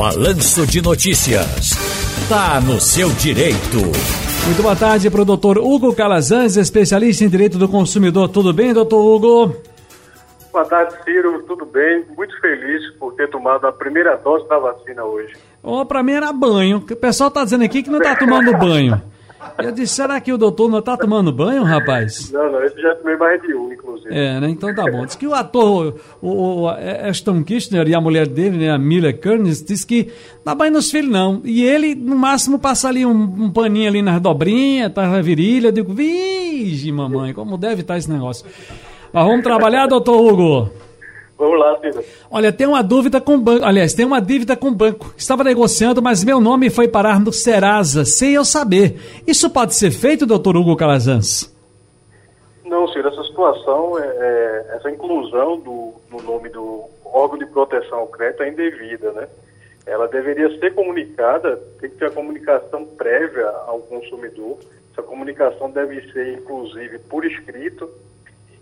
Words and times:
Balanço 0.00 0.66
de 0.66 0.80
Notícias. 0.80 1.72
Tá 2.26 2.58
no 2.58 2.80
seu 2.80 3.10
direito. 3.10 3.76
Muito 4.46 4.62
boa 4.62 4.74
tarde 4.74 5.10
para 5.10 5.20
o 5.20 5.26
doutor 5.26 5.58
Hugo 5.58 5.94
Calazans, 5.94 6.56
especialista 6.56 7.22
em 7.22 7.28
direito 7.28 7.58
do 7.58 7.68
consumidor. 7.68 8.30
Tudo 8.30 8.50
bem, 8.50 8.72
doutor 8.72 8.96
Hugo? 8.96 9.56
Boa 10.50 10.64
tarde, 10.64 10.94
Ciro. 11.04 11.42
Tudo 11.42 11.66
bem? 11.66 12.02
Muito 12.16 12.34
feliz 12.40 12.90
por 12.98 13.12
ter 13.12 13.28
tomado 13.28 13.66
a 13.66 13.72
primeira 13.72 14.16
dose 14.16 14.48
da 14.48 14.58
vacina 14.58 15.04
hoje. 15.04 15.34
Oh, 15.62 15.84
para 15.84 16.02
mim 16.02 16.12
era 16.12 16.32
banho. 16.32 16.78
O 16.78 16.96
pessoal 16.96 17.28
está 17.28 17.44
dizendo 17.44 17.64
aqui 17.64 17.82
que 17.82 17.90
não 17.90 17.98
está 17.98 18.16
tomando 18.16 18.56
banho. 18.56 19.02
Eu 19.58 19.72
disse, 19.72 19.94
será 19.94 20.20
que 20.20 20.32
o 20.32 20.38
doutor 20.38 20.70
não 20.70 20.78
está 20.78 20.96
tomando 20.96 21.32
banho, 21.32 21.62
rapaz? 21.62 22.30
Não, 22.30 22.50
não, 22.52 22.62
esse 22.62 22.80
já 22.80 22.94
tomei 22.94 23.16
mais 23.16 23.40
de 23.40 23.54
um, 23.54 23.72
inclusive. 23.72 24.14
É, 24.14 24.40
né? 24.40 24.48
Então 24.50 24.74
tá 24.74 24.84
bom. 24.90 25.04
Diz 25.04 25.14
que 25.14 25.26
o 25.26 25.34
ator, 25.34 25.94
o, 26.20 26.62
o 26.62 26.68
Ashton 26.68 27.42
Kutcher 27.42 27.86
e 27.88 27.94
a 27.94 28.00
mulher 28.00 28.26
dele, 28.26 28.58
né, 28.58 28.70
a 28.70 28.78
Mila 28.78 29.12
Kunis, 29.12 29.62
disse 29.62 29.86
que 29.86 30.12
dá 30.44 30.54
banho 30.54 30.72
nos 30.72 30.90
filhos 30.90 31.10
não. 31.10 31.40
E 31.44 31.64
ele, 31.64 31.94
no 31.94 32.16
máximo, 32.16 32.58
passa 32.58 32.88
ali 32.88 33.04
um, 33.04 33.10
um 33.12 33.50
paninho 33.50 33.88
ali 33.88 34.02
nas 34.02 34.20
dobrinhas, 34.20 34.92
tá 34.92 35.08
na 35.08 35.22
virilha. 35.22 35.68
Eu 35.68 35.72
digo, 35.72 35.92
vige, 35.92 36.90
mamãe, 36.92 37.32
como 37.32 37.56
deve 37.56 37.82
estar 37.82 37.94
tá 37.94 37.98
esse 37.98 38.10
negócio. 38.10 38.46
Mas 39.12 39.26
vamos 39.26 39.42
trabalhar, 39.42 39.86
doutor 39.86 40.20
Hugo? 40.20 40.70
Vamos 41.40 41.58
lá, 41.58 41.78
Cida. 41.80 42.04
Olha, 42.30 42.52
tem 42.52 42.66
uma 42.66 42.82
dúvida 42.82 43.18
com 43.18 43.36
o 43.36 43.40
banco. 43.40 43.64
Aliás, 43.64 43.94
tem 43.94 44.04
uma 44.04 44.20
dívida 44.20 44.54
com 44.54 44.68
o 44.68 44.74
banco. 44.74 45.14
Estava 45.16 45.42
negociando, 45.42 46.02
mas 46.02 46.22
meu 46.22 46.38
nome 46.38 46.68
foi 46.68 46.86
parar 46.86 47.18
no 47.18 47.32
Serasa, 47.32 48.04
sem 48.04 48.34
eu 48.34 48.44
saber. 48.44 49.00
Isso 49.26 49.48
pode 49.48 49.74
ser 49.74 49.90
feito, 49.90 50.26
doutor 50.26 50.54
Hugo 50.54 50.76
Calazans? 50.76 51.50
Não, 52.62 52.86
Ciro, 52.88 53.08
essa 53.08 53.24
situação, 53.24 53.98
é, 53.98 54.06
é, 54.06 54.76
essa 54.76 54.90
inclusão 54.90 55.58
do, 55.60 55.94
do 56.10 56.22
nome 56.22 56.50
do 56.50 56.84
órgão 57.06 57.38
de 57.38 57.46
proteção 57.46 58.00
ao 58.00 58.06
crédito 58.08 58.42
é 58.42 58.50
indevida, 58.50 59.10
né? 59.12 59.26
Ela 59.86 60.08
deveria 60.08 60.50
ser 60.58 60.74
comunicada, 60.74 61.56
tem 61.80 61.88
que 61.88 61.96
ter 61.96 62.08
a 62.08 62.10
comunicação 62.10 62.84
prévia 62.84 63.48
ao 63.66 63.78
consumidor. 63.80 64.58
Essa 64.92 65.02
comunicação 65.02 65.70
deve 65.70 66.02
ser, 66.12 66.34
inclusive, 66.34 66.98
por 66.98 67.24
escrito, 67.24 67.88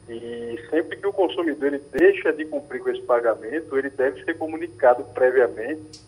e 0.09 0.59
sempre 0.71 0.97
que 0.97 1.07
o 1.07 1.13
consumidor 1.13 1.69
ele 1.69 1.83
deixa 1.93 2.33
de 2.33 2.45
cumprir 2.47 2.83
com 2.83 2.91
esse 2.91 3.03
pagamento, 3.03 3.77
ele 3.77 3.91
deve 3.91 4.25
ser 4.25 4.39
comunicado 4.39 5.05
previamente 5.13 6.01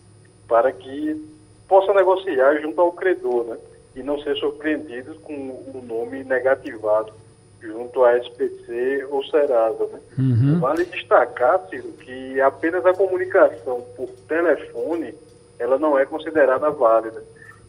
para 0.47 0.71
que 0.71 1.29
possa 1.67 1.93
negociar 1.93 2.59
junto 2.61 2.81
ao 2.81 2.91
credor, 2.91 3.45
né? 3.45 3.57
E 3.95 4.01
não 4.01 4.19
ser 4.21 4.35
surpreendido 4.37 5.15
com 5.15 5.33
o 5.33 5.83
nome 5.85 6.23
negativado 6.23 7.13
junto 7.61 8.03
à 8.03 8.17
SPC 8.17 9.05
ou 9.09 9.23
Serasa, 9.25 9.85
né? 9.85 9.99
Uhum. 10.17 10.59
Vale 10.59 10.83
destacar, 10.85 11.61
Ciro, 11.69 11.91
que 11.93 12.41
apenas 12.41 12.83
a 12.85 12.93
comunicação 12.93 13.85
por 13.95 14.09
telefone, 14.27 15.13
ela 15.59 15.77
não 15.77 15.97
é 15.97 16.05
considerada 16.05 16.71
válida. 16.71 17.23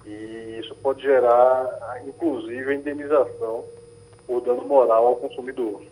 E 0.06 0.58
isso 0.58 0.74
pode 0.76 1.02
gerar, 1.02 2.00
inclusive, 2.06 2.70
a 2.70 2.74
indenização 2.74 3.64
por 4.26 4.40
dano 4.40 4.64
moral 4.64 5.08
ao 5.08 5.16
consumidor. 5.16 5.82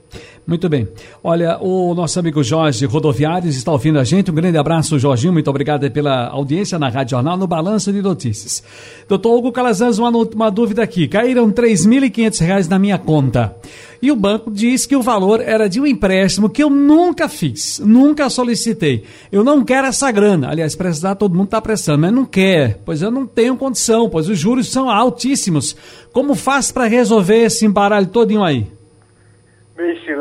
Muito 0.46 0.68
bem. 0.68 0.88
Olha, 1.22 1.58
o 1.60 1.94
nosso 1.94 2.18
amigo 2.18 2.42
Jorge 2.42 2.84
Rodoviários 2.86 3.56
está 3.56 3.70
ouvindo 3.70 3.98
a 3.98 4.04
gente. 4.04 4.30
Um 4.30 4.34
grande 4.34 4.58
abraço, 4.58 4.98
Jorginho. 4.98 5.32
Muito 5.32 5.48
obrigado 5.48 5.88
pela 5.90 6.28
audiência 6.28 6.78
na 6.78 6.88
Rádio 6.88 7.12
Jornal, 7.12 7.36
no 7.36 7.46
Balanço 7.46 7.92
de 7.92 8.02
Notícias. 8.02 8.62
Doutor 9.08 9.36
Hugo 9.36 9.52
Calazans, 9.52 9.98
uma, 9.98 10.10
uma 10.10 10.50
dúvida 10.50 10.82
aqui. 10.82 11.06
Caíram 11.06 11.46
R$ 11.46 11.52
3.500 11.52 12.68
na 12.68 12.78
minha 12.78 12.98
conta. 12.98 13.54
E 14.02 14.10
o 14.10 14.16
banco 14.16 14.50
diz 14.50 14.86
que 14.86 14.96
o 14.96 15.02
valor 15.02 15.40
era 15.40 15.68
de 15.68 15.78
um 15.80 15.86
empréstimo 15.86 16.48
que 16.48 16.62
eu 16.62 16.70
nunca 16.70 17.28
fiz, 17.28 17.80
nunca 17.84 18.30
solicitei. 18.30 19.04
Eu 19.30 19.44
não 19.44 19.62
quero 19.62 19.86
essa 19.86 20.10
grana. 20.10 20.48
Aliás, 20.48 20.74
precisar 20.74 21.16
todo 21.16 21.34
mundo 21.34 21.44
está 21.44 21.60
prestando, 21.60 22.00
mas 22.00 22.12
não 22.12 22.24
quer, 22.24 22.80
pois 22.84 23.02
eu 23.02 23.10
não 23.10 23.26
tenho 23.26 23.56
condição, 23.56 24.08
pois 24.08 24.28
os 24.28 24.38
juros 24.38 24.68
são 24.68 24.88
altíssimos. 24.88 25.76
Como 26.12 26.34
faz 26.34 26.72
para 26.72 26.86
resolver 26.86 27.44
esse 27.44 27.66
embaralho 27.66 28.06
todinho 28.06 28.42
aí? 28.42 28.79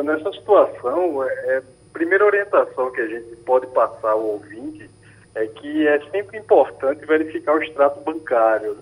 Nessa 0.04 0.32
situação, 0.32 1.24
é, 1.24 1.28
é, 1.28 1.64
primeira 1.92 2.26
orientação 2.26 2.92
que 2.92 3.02
a 3.02 3.08
gente 3.08 3.36
pode 3.38 3.68
passar 3.68 4.12
ao 4.12 4.24
ouvinte 4.24 4.90
é 5.36 5.46
que 5.48 5.88
é 5.88 6.00
sempre 6.10 6.38
importante 6.38 7.06
verificar 7.06 7.56
o 7.56 7.64
extrato 7.64 8.00
bancário. 8.02 8.78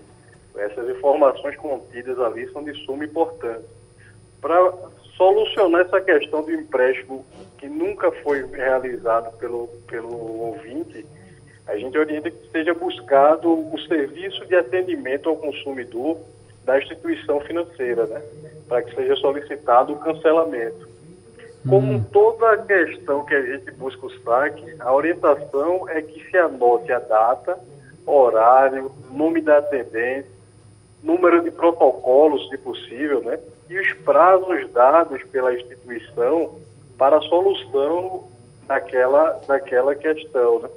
Essas 0.56 0.88
informações 0.90 1.56
contidas 1.56 2.18
ali 2.18 2.50
são 2.52 2.64
de 2.64 2.72
suma 2.84 3.04
importância. 3.04 3.68
Para 4.40 4.72
solucionar 5.16 5.82
essa 5.82 6.00
questão 6.00 6.42
do 6.42 6.52
empréstimo 6.52 7.24
que 7.58 7.68
nunca 7.68 8.10
foi 8.10 8.44
realizado 8.46 9.36
pelo, 9.38 9.68
pelo 9.88 10.40
ouvinte, 10.40 11.04
a 11.66 11.76
gente 11.76 11.98
orienta 11.98 12.30
que 12.30 12.50
seja 12.50 12.72
buscado 12.72 13.52
o 13.52 13.78
serviço 13.80 14.46
de 14.46 14.54
atendimento 14.54 15.28
ao 15.28 15.36
consumidor 15.36 16.18
da 16.64 16.78
instituição 16.78 17.40
financeira, 17.40 18.06
né? 18.06 18.22
Para 18.66 18.82
que 18.82 18.94
seja 18.94 19.16
solicitado 19.16 19.92
o 19.92 19.98
cancelamento. 19.98 20.87
Como 21.66 21.94
hum. 21.94 22.04
toda 22.12 22.58
questão 22.58 23.24
que 23.24 23.34
a 23.34 23.42
gente 23.42 23.70
busca 23.72 24.06
o 24.06 24.22
saque, 24.22 24.76
a 24.78 24.92
orientação 24.92 25.88
é 25.88 26.00
que 26.02 26.30
se 26.30 26.36
anote 26.36 26.92
a 26.92 26.98
data, 26.98 27.58
horário, 28.06 28.90
nome 29.10 29.40
da 29.40 29.58
atendente, 29.58 30.28
número 31.02 31.42
de 31.42 31.50
protocolos, 31.50 32.48
se 32.48 32.58
possível, 32.58 33.22
né? 33.22 33.38
E 33.68 33.78
os 33.78 33.92
prazos 34.04 34.70
dados 34.72 35.22
pela 35.24 35.54
instituição 35.54 36.58
para 36.96 37.18
a 37.18 37.22
solução 37.22 38.28
daquela, 38.66 39.40
daquela 39.46 39.94
questão, 39.94 40.60
né? 40.60 40.68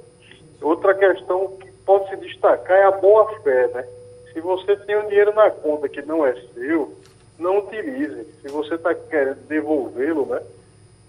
Outra 0.60 0.94
questão 0.94 1.56
que 1.58 1.70
pode 1.84 2.08
se 2.10 2.16
destacar 2.16 2.78
é 2.78 2.84
a 2.84 2.92
boa-fé, 2.92 3.68
né? 3.68 3.84
Se 4.32 4.40
você 4.40 4.76
tem 4.76 4.96
um 4.96 5.08
dinheiro 5.08 5.34
na 5.34 5.50
conta 5.50 5.88
que 5.88 6.02
não 6.02 6.24
é 6.24 6.34
seu, 6.54 6.94
não 7.38 7.58
utilize. 7.58 8.24
Se 8.40 8.48
você 8.48 8.74
está 8.74 8.94
querendo 8.94 9.46
devolvê-lo, 9.46 10.26
né? 10.26 10.40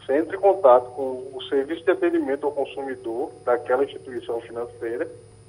Você 0.05 0.17
entre 0.17 0.37
em 0.37 0.39
contato 0.39 0.91
com 0.91 1.31
o 1.33 1.41
serviço 1.49 1.83
de 1.83 1.91
atendimento 1.91 2.45
ao 2.45 2.51
consumidor 2.51 3.31
daquela 3.45 3.83
instituição 3.83 4.41
financeira 4.41 5.07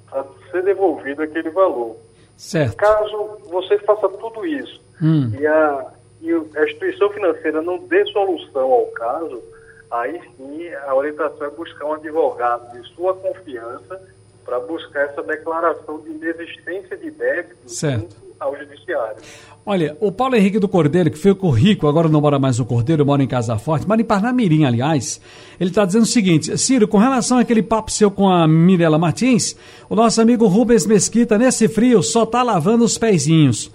para 0.09 0.25
ser 0.51 0.63
devolvido 0.63 1.21
aquele 1.21 1.49
valor. 1.49 1.97
Certo. 2.37 2.75
Caso 2.77 3.39
você 3.45 3.77
faça 3.79 4.09
tudo 4.09 4.45
isso 4.45 4.81
hum. 5.01 5.31
e, 5.39 5.47
a, 5.47 5.91
e 6.21 6.31
a 6.31 6.63
instituição 6.63 7.09
financeira 7.09 7.61
não 7.61 7.77
dê 7.79 8.05
solução 8.07 8.71
ao 8.71 8.85
caso, 8.87 9.41
aí 9.89 10.21
sim 10.35 10.67
a 10.73 10.93
orientação 10.93 11.47
é 11.47 11.49
buscar 11.49 11.85
um 11.85 11.93
advogado 11.93 12.73
de 12.73 12.87
sua 12.93 13.13
confiança 13.13 14.01
para 14.43 14.59
buscar 14.59 15.05
essa 15.05 15.23
declaração 15.23 15.99
de 16.01 16.11
inexistência 16.11 16.95
de 16.97 17.09
débito 17.09 17.69
certo. 17.69 18.24
Ao 18.39 18.55
judiciário. 18.57 19.17
Olha, 19.65 19.97
o 19.99 20.11
Paulo 20.11 20.35
Henrique 20.35 20.59
do 20.59 20.67
Cordeiro, 20.67 21.09
que 21.09 21.29
o 21.29 21.49
Rico, 21.49 21.87
agora 21.87 22.07
não 22.07 22.21
mora 22.21 22.37
mais 22.37 22.59
no 22.59 22.65
Cordeiro, 22.65 23.05
mora 23.05 23.23
em 23.23 23.27
Casa 23.27 23.57
Forte, 23.57 23.87
mora 23.87 23.99
em 23.99 24.05
Parnamirim, 24.05 24.63
aliás, 24.63 25.19
ele 25.59 25.71
está 25.71 25.83
dizendo 25.85 26.03
o 26.03 26.07
seguinte, 26.07 26.55
Ciro, 26.57 26.87
com 26.87 26.99
relação 26.99 27.39
àquele 27.39 27.63
papo 27.63 27.91
seu 27.91 28.11
com 28.11 28.29
a 28.29 28.47
Mirela 28.47 28.99
Martins, 28.99 29.55
o 29.89 29.95
nosso 29.95 30.21
amigo 30.21 30.45
Rubens 30.47 30.85
Mesquita, 30.85 31.37
nesse 31.37 31.67
frio, 31.67 32.03
só 32.03 32.23
está 32.23 32.43
lavando 32.43 32.83
os 32.83 32.97
pezinhos. 32.97 33.71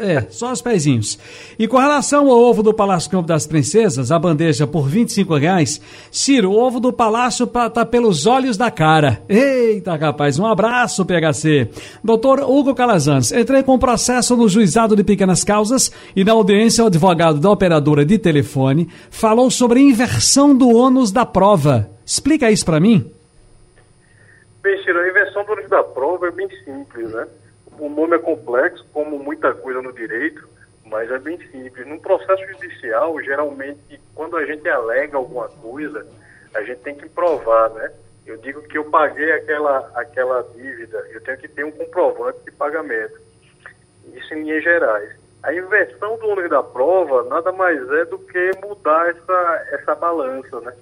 É, 0.00 0.26
só 0.30 0.52
os 0.52 0.62
pezinhos. 0.62 1.18
E 1.58 1.68
com 1.68 1.78
relação 1.78 2.28
ao 2.28 2.38
ovo 2.38 2.62
do 2.62 2.74
Palácio 2.74 3.10
Campo 3.10 3.28
das 3.28 3.46
Princesas, 3.46 4.10
a 4.10 4.18
bandeja 4.18 4.66
por 4.66 4.88
25 4.88 5.36
reais, 5.36 5.80
Ciro, 6.10 6.52
ovo 6.52 6.80
do 6.80 6.92
Palácio 6.92 7.46
tá 7.46 7.84
pelos 7.84 8.26
olhos 8.26 8.56
da 8.56 8.70
cara. 8.70 9.22
Eita, 9.28 9.94
rapaz, 9.96 10.38
um 10.38 10.46
abraço, 10.46 11.04
PHC. 11.04 11.68
Doutor 12.02 12.40
Hugo 12.40 12.74
Calazans, 12.74 13.32
entrei 13.32 13.62
com 13.62 13.78
processo 13.78 14.36
no 14.36 14.48
juizado 14.48 14.96
de 14.96 15.04
pequenas 15.04 15.44
causas 15.44 15.92
e 16.14 16.24
na 16.24 16.32
audiência 16.32 16.84
o 16.84 16.86
advogado 16.86 17.38
da 17.38 17.50
operadora 17.50 18.04
de 18.04 18.18
telefone 18.18 18.88
falou 19.10 19.50
sobre 19.50 19.80
inversão 19.80 20.56
do 20.56 20.68
ônus 20.68 21.12
da 21.12 21.24
prova. 21.26 21.90
Explica 22.04 22.50
isso 22.50 22.64
para 22.64 22.80
mim. 22.80 23.10
Bem, 24.62 24.82
Ciro, 24.82 24.98
a 24.98 25.08
inversão 25.08 25.44
do 25.44 25.52
ônus 25.52 25.68
da 25.68 25.82
prova 25.82 26.26
é 26.28 26.30
bem 26.30 26.48
simples, 26.64 27.10
né? 27.12 27.26
O 27.80 27.88
nome 27.88 28.16
é 28.16 28.18
complexo, 28.18 28.86
como 28.92 29.18
muita 29.18 29.54
coisa 29.54 29.80
no 29.80 29.92
direito, 29.92 30.48
mas 30.84 31.10
é 31.10 31.18
bem 31.18 31.38
simples. 31.50 31.86
No 31.86 31.98
processo 32.00 32.44
judicial, 32.46 33.20
geralmente, 33.22 34.00
quando 34.14 34.36
a 34.36 34.44
gente 34.44 34.68
alega 34.68 35.16
alguma 35.16 35.48
coisa, 35.48 36.06
a 36.54 36.62
gente 36.62 36.80
tem 36.80 36.94
que 36.94 37.08
provar, 37.08 37.70
né? 37.70 37.90
Eu 38.26 38.36
digo 38.36 38.62
que 38.62 38.76
eu 38.76 38.84
paguei 38.84 39.32
aquela, 39.32 39.90
aquela 39.94 40.42
dívida, 40.54 40.98
eu 41.10 41.20
tenho 41.22 41.38
que 41.38 41.48
ter 41.48 41.64
um 41.64 41.70
comprovante 41.70 42.38
de 42.44 42.50
pagamento. 42.52 43.18
Isso 44.14 44.34
em 44.34 44.42
linhas 44.42 44.62
gerais. 44.62 45.18
A 45.42 45.54
inversão 45.54 46.18
do 46.18 46.28
ônus 46.28 46.50
da 46.50 46.62
prova 46.62 47.24
nada 47.24 47.50
mais 47.50 47.80
é 47.92 48.04
do 48.04 48.18
que 48.18 48.50
mudar 48.62 49.08
essa, 49.08 49.66
essa 49.72 49.94
balança, 49.94 50.60
né? 50.60 50.74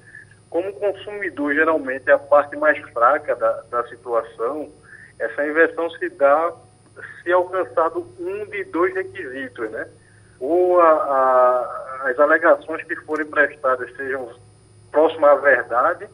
Como 0.51 0.71
o 0.71 0.73
consumidor 0.75 1.55
geralmente 1.55 2.11
é 2.11 2.15
a 2.15 2.19
parte 2.19 2.57
mais 2.57 2.79
fraca 2.91 3.37
da, 3.37 3.63
da 3.71 3.87
situação, 3.87 4.69
essa 5.19 5.47
inversão 5.47 5.91
se 5.91 6.09
dá 6.11 6.53
se 7.23 7.33
alcançado 7.33 8.07
um 8.19 8.45
de 8.47 8.65
dois 8.65 8.95
requisitos, 8.95 9.71
né? 9.71 9.89
Ou 10.41 10.81
a, 10.81 10.91
a, 10.91 12.11
as 12.11 12.19
alegações 12.19 12.83
que 12.85 12.97
forem 12.97 13.27
prestadas 13.27 13.95
sejam 13.97 14.31
próximas 14.91 15.31
à 15.31 15.35
verdade, 15.37 16.09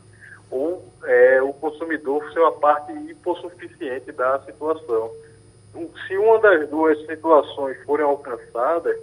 ou 0.51 0.85
é, 1.05 1.43
o 1.43 1.53
consumidor 1.53 2.31
ser 2.33 2.43
a 2.45 2.53
parte 2.53 2.93
hipossuficiente 3.11 4.13
da 4.13 4.41
situação. 4.41 5.11
Se 6.07 6.17
uma 6.17 6.39
das 6.39 6.69
duas 6.69 6.99
situações 7.07 7.77
forem 7.85 8.05
alcançadas, 8.05 8.97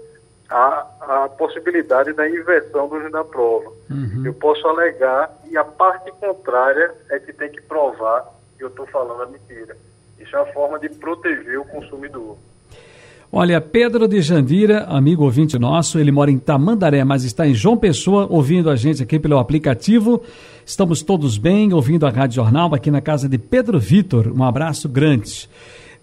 há 0.52 0.88
a 1.00 1.30
possibilidade 1.30 2.14
da 2.14 2.28
inversão 2.30 2.88
do 2.88 3.10
da 3.10 3.24
prova. 3.24 3.72
Uhum. 3.90 4.24
Eu 4.26 4.34
posso 4.34 4.68
alegar 4.68 5.34
e 5.50 5.58
a 5.58 5.64
parte 5.64 6.12
contrária 6.14 6.94
é 7.10 7.20
que 7.20 7.34
tem 7.34 7.50
que 7.50 7.62
provar 7.62 8.26
que 8.58 8.64
eu 8.64 8.68
estou 8.68 8.86
falando 8.88 9.24
a 9.24 9.26
mentira. 9.26 9.76
Isso 10.22 10.36
é 10.36 10.42
uma 10.42 10.54
forma 10.54 10.80
de 10.80 10.90
proteger 10.90 11.60
o 11.60 11.66
consumidor. 11.66 12.38
Olha, 13.34 13.62
Pedro 13.62 14.10
de 14.10 14.22
Jandira, 14.22 14.84
amigo 14.90 15.24
ouvinte 15.24 15.58
nosso, 15.58 15.98
ele 15.98 16.12
mora 16.12 16.30
em 16.30 16.38
Tamandaré, 16.38 17.04
mas 17.06 17.24
está 17.24 17.48
em 17.48 17.54
João 17.54 17.78
Pessoa, 17.78 18.28
ouvindo 18.30 18.70
a 18.70 18.76
gente 18.76 19.02
aqui 19.02 19.18
pelo 19.18 19.40
aplicativo. 19.40 20.22
Estamos 20.66 21.02
todos 21.02 21.38
bem, 21.38 21.72
ouvindo 21.74 22.06
a 22.06 22.10
Rádio 22.10 22.36
Jornal 22.36 22.76
aqui 22.76 22.92
na 22.92 23.00
casa 23.00 23.30
de 23.30 23.38
Pedro 23.38 23.80
Vitor. 23.80 24.34
Um 24.36 24.44
abraço 24.44 24.90
grande. 24.90 25.50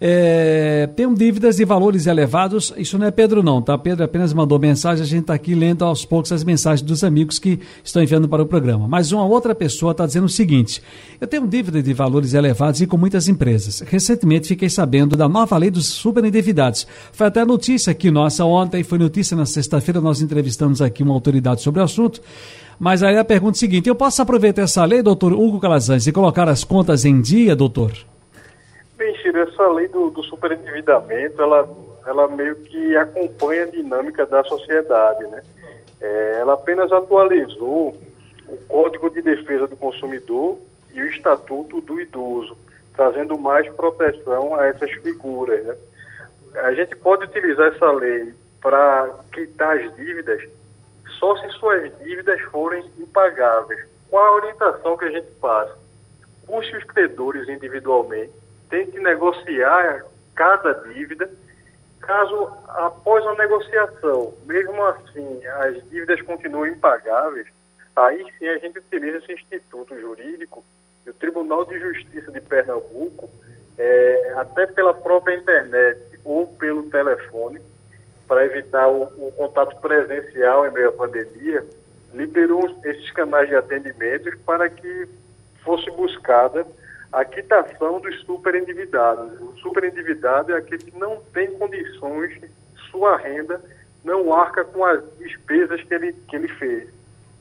É, 0.01 0.89
tem 0.95 1.13
dívidas 1.13 1.57
de 1.57 1.65
valores 1.65 2.07
elevados, 2.07 2.73
isso 2.77 2.97
não 2.97 3.07
é 3.07 3.11
Pedro 3.11 3.43
não, 3.43 3.61
tá? 3.61 3.77
Pedro 3.77 4.05
apenas 4.05 4.33
mandou 4.33 4.57
mensagem, 4.57 5.03
a 5.03 5.07
gente 5.07 5.23
está 5.23 5.35
aqui 5.35 5.57
lendo 5.57 5.85
aos 5.85 6.05
poucos 6.05 6.31
as 6.31 6.45
mensagens 6.45 6.87
dos 6.87 7.03
amigos 7.03 7.41
que 7.41 7.59
estão 7.83 8.01
enviando 8.01 8.29
para 8.29 8.41
o 8.41 8.47
programa. 8.47 8.87
Mas 8.87 9.11
uma 9.11 9.25
outra 9.25 9.57
pessoa 9.57 9.91
está 9.91 10.07
dizendo 10.07 10.27
o 10.27 10.29
seguinte, 10.29 10.81
eu 11.21 11.27
tenho 11.27 11.49
dívida 11.49 11.83
de 11.83 11.93
valores 11.93 12.33
elevados 12.33 12.81
e 12.81 12.87
com 12.87 12.97
muitas 12.97 13.27
empresas. 13.27 13.81
Recentemente 13.81 14.47
fiquei 14.47 14.71
sabendo 14.71 15.17
da 15.17 15.29
nova 15.29 15.59
lei 15.59 15.71
dos 15.71 15.87
superendividados. 15.87 16.87
Foi 17.11 17.27
até 17.27 17.45
notícia 17.45 17.91
aqui 17.91 18.09
nossa 18.09 18.45
ontem, 18.45 18.85
foi 18.85 18.99
notícia 18.99 19.37
na 19.37 19.47
sexta-feira, 19.47 20.01
nós 20.01 20.23
entrevistamos 20.23 20.81
aqui 20.81 21.03
uma 21.03 21.15
autoridade 21.15 21.61
sobre 21.61 21.81
o 21.81 21.85
assunto. 21.85 22.21
Mas 22.79 23.03
aí 23.03 23.19
a 23.19 23.25
pergunta 23.25 23.57
é 23.57 23.59
a 23.59 23.61
seguinte, 23.61 23.89
eu 23.89 23.97
posso 23.97 24.23
aproveitar 24.23 24.63
essa 24.63 24.85
lei, 24.85 25.03
doutor 25.03 25.33
Hugo 25.33 25.59
Calazans, 25.59 26.07
e 26.07 26.13
colocar 26.13 26.49
as 26.49 26.63
contas 26.63 27.05
em 27.05 27.21
dia, 27.21 27.57
doutor? 27.57 27.93
Bem, 28.99 29.17
Ciro, 29.23 29.39
essa 29.39 29.69
lei 29.69 29.87
do, 29.87 30.11
do 30.11 30.25
superendividamento, 30.25 31.41
ela, 31.41 31.69
ela 32.05 32.27
meio 32.27 32.57
que 32.57 32.97
acompanha 32.97 33.63
a 33.63 33.71
dinâmica 33.71 34.27
da 34.27 34.43
sociedade, 34.43 35.25
né? 35.29 35.41
É, 36.01 36.39
ela 36.41 36.55
apenas 36.55 36.91
atualizou 36.91 37.97
o 38.49 38.57
Código 38.67 39.09
de 39.09 39.23
Defesa 39.23 39.69
do 39.69 39.77
Consumidor 39.77 40.59
e 40.93 41.01
o 41.01 41.07
Estatuto 41.07 41.81
do 41.81 42.01
Idoso, 42.01 42.59
trazendo 42.97 43.39
mais 43.39 43.73
proteção 43.75 44.57
a 44.57 44.67
essas 44.67 44.91
figuras, 44.91 45.65
né? 45.65 45.77
A 46.57 46.75
gente 46.75 46.97
pode 46.97 47.23
utilizar 47.23 47.73
essa 47.73 47.93
lei 47.93 48.35
para 48.61 49.15
quitar 49.33 49.77
as 49.77 49.95
dívidas 49.95 50.43
só 51.21 51.37
se 51.37 51.49
suas 51.51 51.97
dívidas 52.01 52.41
forem 52.51 52.85
impagáveis. 52.99 53.79
Qual 54.11 54.25
a 54.25 54.37
orientação 54.39 54.97
que 54.97 55.05
a 55.05 55.11
gente 55.13 55.31
passa? 55.41 55.79
Busque 56.49 56.77
os 56.77 56.85
credores 56.85 57.49
individualmente, 57.49 58.33
tem 58.69 58.91
que 58.91 58.99
negociar 59.01 60.05
cada 60.35 60.73
dívida. 60.75 61.31
Caso, 62.01 62.51
após 62.69 63.27
a 63.27 63.35
negociação, 63.35 64.35
mesmo 64.47 64.83
assim, 64.85 65.45
as 65.47 65.75
dívidas 65.91 66.23
continuem 66.23 66.73
impagáveis, 66.73 67.47
aí 67.97 68.25
sim 68.39 68.49
a 68.49 68.59
gente 68.59 68.79
utiliza 68.79 69.19
esse 69.19 69.33
instituto 69.33 69.99
jurídico 70.01 70.65
o 71.11 71.13
Tribunal 71.15 71.65
de 71.65 71.79
Justiça 71.79 72.31
de 72.31 72.41
Pernambuco, 72.41 73.29
é, 73.79 74.35
até 74.37 74.67
pela 74.67 74.93
própria 74.93 75.37
internet 75.37 76.01
ou 76.25 76.47
pelo 76.47 76.91
telefone, 76.91 77.61
para 78.27 78.45
evitar 78.45 78.89
o, 78.89 79.05
o, 79.05 79.33
contato 79.33 79.81
presencial 79.81 80.67
em 80.67 80.71
meio 80.71 80.91
à 80.91 80.93
pandemia, 80.93 81.65
liberou 82.13 82.69
esses 82.85 83.11
canais 83.13 83.49
de 83.49 83.55
atendimento 83.55 84.37
para 84.41 84.69
que 84.69 85.09
fosse 85.65 85.91
buscada 85.93 86.67
a 87.13 87.25
quitação 87.25 88.01
dos 88.01 88.21
superendividados. 88.23 89.41
O 89.41 89.57
superendividado 89.59 90.53
é 90.53 90.59
aquele 90.59 90.85
que 90.85 90.99
não 90.99 91.21
tem 91.33 91.51
condições, 91.53 92.41
sua 92.91 93.17
renda 93.17 93.61
não 94.05 94.33
arca 94.35 94.65
com 94.65 94.85
as 94.85 95.03
despesas 95.19 95.83
que 95.83 95.95
ele, 95.95 96.13
que 96.13 96.37
ele 96.37 96.49
fez. 96.49 96.89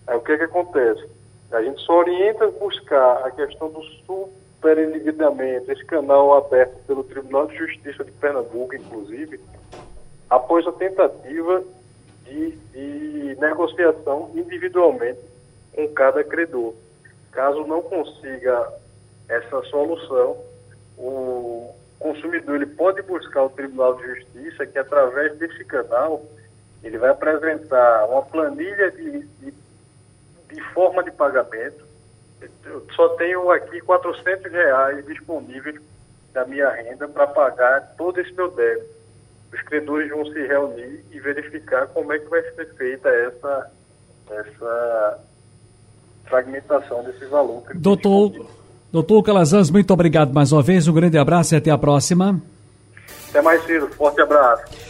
Aí 0.07 0.17
o 0.17 0.21
que, 0.21 0.31
é 0.31 0.37
que 0.37 0.43
acontece? 0.43 1.07
A 1.51 1.61
gente 1.61 1.81
só 1.81 1.99
orienta 1.99 2.45
a 2.45 2.51
buscar 2.51 3.25
a 3.25 3.31
questão 3.31 3.69
do 3.69 3.81
superendividamento, 4.05 5.71
esse 5.71 5.85
canal 5.85 6.35
aberto 6.35 6.75
pelo 6.85 7.03
Tribunal 7.03 7.47
de 7.47 7.57
Justiça 7.57 8.03
de 8.03 8.11
Pernambuco, 8.11 8.75
inclusive, 8.75 9.39
após 10.29 10.67
a 10.67 10.71
tentativa 10.73 11.63
de, 12.25 12.51
de 12.51 13.37
negociação 13.39 14.31
individualmente 14.35 15.21
com 15.73 15.87
cada 15.89 16.23
credor. 16.23 16.73
Caso 17.31 17.65
não 17.65 17.81
consiga 17.81 18.67
essa 19.29 19.61
solução, 19.63 20.37
o 20.97 21.73
consumidor 21.99 22.55
ele 22.55 22.65
pode 22.65 23.01
buscar 23.01 23.43
o 23.43 23.49
Tribunal 23.49 23.95
de 23.95 24.15
Justiça 24.15 24.65
que 24.65 24.77
através 24.77 25.37
desse 25.37 25.63
canal 25.65 26.23
ele 26.83 26.97
vai 26.97 27.09
apresentar 27.09 28.05
uma 28.05 28.21
planilha 28.21 28.91
de, 28.91 29.19
de, 29.21 29.53
de 30.49 30.61
forma 30.73 31.03
de 31.03 31.11
pagamento. 31.11 31.85
Eu 32.65 32.85
só 32.95 33.09
tenho 33.09 33.49
aqui 33.51 33.81
400 33.81 34.51
reais 34.51 35.05
disponíveis 35.05 35.81
da 36.33 36.45
minha 36.45 36.69
renda 36.69 37.07
para 37.07 37.25
pagar 37.27 37.95
todo 37.97 38.19
esse 38.19 38.31
meu 38.33 38.51
débito. 38.51 38.95
Os 39.51 39.61
credores 39.63 40.09
vão 40.09 40.25
se 40.25 40.45
reunir 40.45 41.03
e 41.11 41.19
verificar 41.19 41.87
como 41.87 42.13
é 42.13 42.19
que 42.19 42.27
vai 42.27 42.43
ser 42.43 42.67
feita 42.75 43.09
essa, 43.09 43.71
essa 44.29 45.19
fragmentação 46.25 47.03
desse 47.03 47.25
valor. 47.25 47.63
Doutor, 47.73 48.47
Doutor 48.91 49.21
Calazans, 49.23 49.69
muito 49.69 49.91
obrigado 49.93 50.33
mais 50.33 50.51
uma 50.51 50.61
vez. 50.61 50.87
Um 50.87 50.93
grande 50.93 51.17
abraço 51.17 51.53
e 51.53 51.57
até 51.57 51.69
a 51.69 51.77
próxima. 51.77 52.41
Até 53.29 53.41
mais 53.41 53.63
cedo. 53.65 53.87
Forte 53.89 54.21
abraço. 54.21 54.86